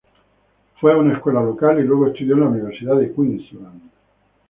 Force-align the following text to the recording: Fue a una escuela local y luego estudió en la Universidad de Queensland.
Fue 0.79 0.91
a 0.91 0.97
una 0.97 1.13
escuela 1.13 1.43
local 1.43 1.79
y 1.79 1.83
luego 1.83 2.07
estudió 2.07 2.33
en 2.33 2.39
la 2.39 2.47
Universidad 2.47 2.95
de 2.95 3.13
Queensland. 3.13 3.83